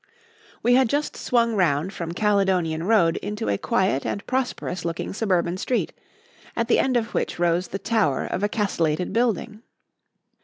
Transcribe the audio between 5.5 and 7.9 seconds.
street, at the end of which rose the